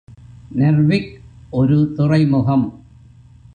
[0.51, 1.21] Narvik
[1.49, 2.65] ஒரு துறைமுகம்.